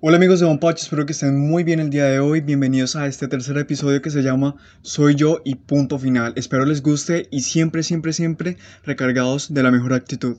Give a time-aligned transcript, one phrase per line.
[0.00, 2.40] Hola amigos de One Patch, espero que estén muy bien el día de hoy.
[2.40, 6.34] Bienvenidos a este tercer episodio que se llama Soy yo y punto final.
[6.36, 10.36] Espero les guste y siempre, siempre, siempre recargados de la mejor actitud.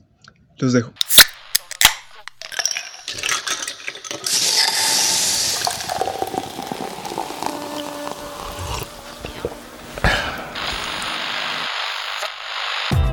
[0.56, 0.94] Los dejo.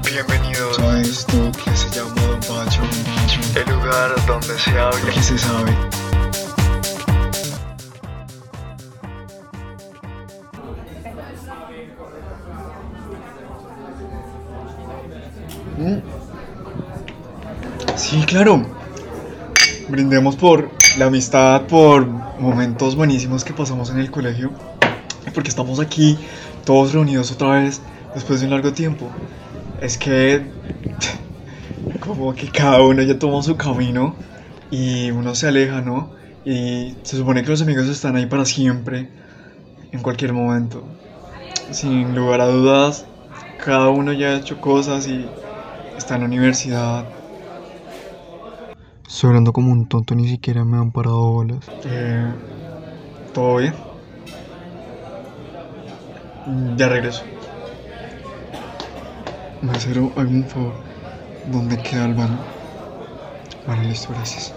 [0.09, 2.81] Bienvenidos a esto que se llama Don Pacho,
[3.53, 5.96] el lugar donde se habla que se sabe.
[17.95, 18.65] Sí, claro.
[19.89, 24.51] Brindemos por la amistad, por momentos buenísimos que pasamos en el colegio.
[25.33, 26.17] Porque estamos aquí
[26.65, 27.79] todos reunidos otra vez
[28.15, 29.07] después de un largo tiempo.
[29.79, 30.45] Es que
[31.99, 34.15] como que cada uno ya toma su camino
[34.71, 36.09] y uno se aleja, ¿no?
[36.43, 39.09] Y se supone que los amigos están ahí para siempre,
[39.91, 40.83] en cualquier momento.
[41.71, 43.05] Sin lugar a dudas,
[43.63, 45.25] cada uno ya ha hecho cosas y
[45.97, 47.05] está en la universidad.
[49.07, 51.59] Estoy hablando como un tonto, ni siquiera me han parado bolas.
[51.85, 52.33] Eh,
[53.33, 53.73] ¿Todo bien?
[56.77, 57.23] Ya regreso.
[59.61, 60.73] Mesero, hazme un favor.
[61.45, 62.37] ¿Dónde queda el baño?
[63.65, 64.56] Vale, listo, gracias.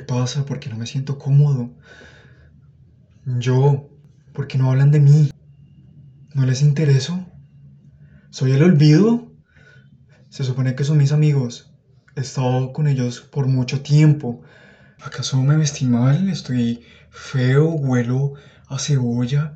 [0.00, 0.46] ¿Qué pasa?
[0.46, 1.74] ¿Por qué no me siento cómodo?
[3.26, 3.90] Yo,
[4.32, 5.30] ¿por qué no hablan de mí?
[6.32, 7.26] ¿No les intereso?
[8.30, 9.30] ¿Soy el olvido?
[10.30, 11.74] Se supone que son mis amigos.
[12.16, 14.40] He estado con ellos por mucho tiempo.
[15.02, 16.30] ¿Acaso me vestí mal?
[16.30, 17.68] ¿Estoy feo?
[17.68, 18.32] ¿Huelo
[18.70, 19.54] a cebolla?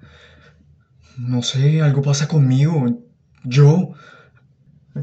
[1.16, 3.02] No sé, algo pasa conmigo.
[3.44, 3.94] Yo...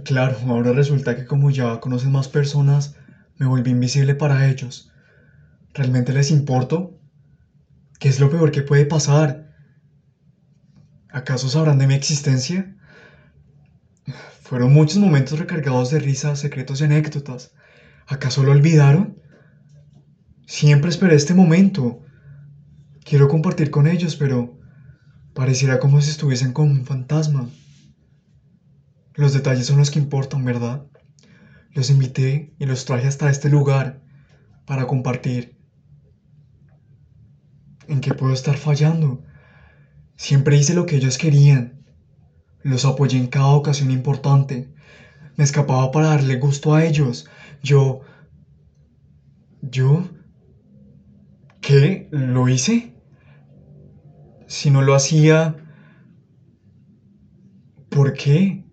[0.05, 2.95] Claro, ahora resulta que como ya conocen más personas,
[3.39, 4.90] me volví invisible para ellos.
[5.73, 6.99] ¿Realmente les importo?
[7.99, 9.55] ¿Qué es lo peor que puede pasar?
[11.09, 12.75] ¿Acaso sabrán de mi existencia?
[14.41, 17.53] Fueron muchos momentos recargados de risas, secretos y anécdotas.
[18.05, 19.21] ¿Acaso lo olvidaron?
[20.45, 22.01] Siempre esperé este momento.
[23.05, 24.59] Quiero compartir con ellos, pero
[25.33, 27.49] pareciera como si estuviesen con un fantasma.
[29.13, 30.85] Los detalles son los que importan, ¿verdad?
[31.71, 34.01] Los invité y los traje hasta este lugar
[34.65, 35.60] para compartir.
[37.91, 39.21] ¿En qué puedo estar fallando?
[40.15, 41.83] Siempre hice lo que ellos querían.
[42.63, 44.73] Los apoyé en cada ocasión importante.
[45.35, 47.25] Me escapaba para darle gusto a ellos.
[47.61, 47.99] Yo...
[49.61, 50.07] ¿Yo?
[51.59, 52.07] ¿Qué?
[52.11, 52.93] ¿Lo hice?
[54.47, 55.57] Si no lo hacía...
[57.89, 58.63] ¿Por qué?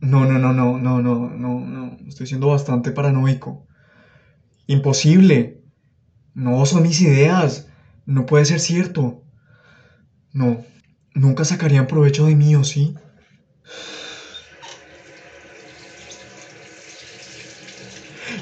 [0.00, 1.96] No, no, no, no, no, no, no, no.
[2.06, 3.66] Estoy siendo bastante paranoico.
[4.68, 5.64] Imposible.
[6.32, 7.66] No son mis ideas.
[8.06, 9.22] No puede ser cierto.
[10.32, 10.64] No.
[11.14, 12.94] Nunca sacarían provecho de mí, ¿o sí?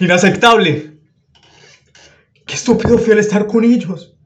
[0.01, 0.99] Inaceptable.
[2.47, 4.17] Qué estúpido fui al estar con ellos.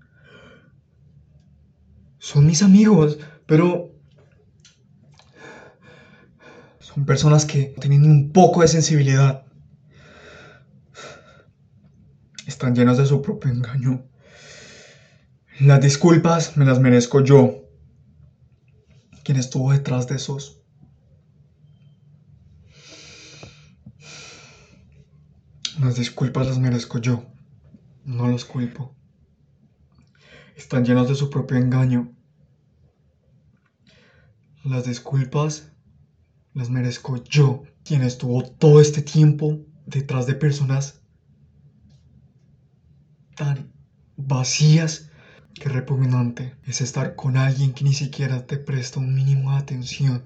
[2.19, 3.95] Son mis amigos, pero
[6.81, 9.45] son personas que tienen un poco de sensibilidad.
[12.47, 14.05] Están llenos de su propio engaño.
[15.61, 17.65] Las disculpas me las merezco yo.
[19.25, 20.61] ¿Quién estuvo detrás de esos?
[25.81, 27.25] Las disculpas las merezco yo.
[28.05, 28.95] No los culpo.
[30.57, 32.15] Están llenos de su propio engaño.
[34.63, 35.73] Las disculpas
[36.53, 41.01] las merezco yo, quien estuvo todo este tiempo detrás de personas
[43.37, 43.73] tan
[44.19, 45.11] vacías
[45.59, 50.23] que repugnante es estar con alguien que ni siquiera te presta un mínimo de atención.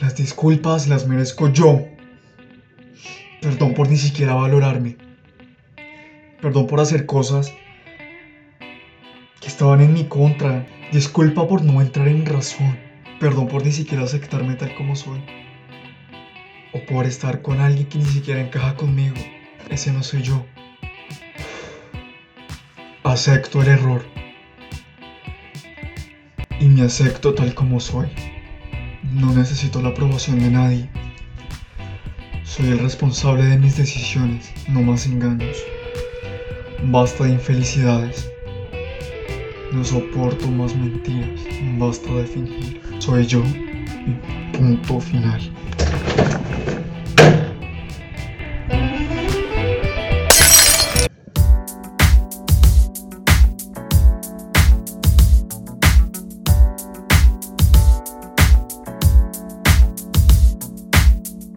[0.00, 1.86] Las disculpas las merezco yo.
[3.42, 4.96] Perdón por ni siquiera valorarme.
[6.40, 7.52] Perdón por hacer cosas
[9.40, 10.66] que estaban en mi contra.
[10.92, 12.78] Disculpa por no entrar en razón.
[13.18, 15.20] Perdón por ni siquiera aceptarme tal como soy.
[16.72, 19.16] O por estar con alguien que ni siquiera encaja conmigo.
[19.68, 20.46] Ese no soy yo.
[23.02, 24.04] Acepto el error.
[26.60, 28.08] Y me acepto tal como soy.
[29.14, 30.90] No necesito la aprobación de nadie.
[32.44, 35.56] Soy el responsable de mis decisiones, no más engaños.
[36.84, 38.30] Basta de infelicidades.
[39.72, 41.40] No soporto más mentiras.
[41.78, 42.82] Basta de fingir.
[42.98, 43.42] Soy yo.
[43.42, 45.40] Y punto final.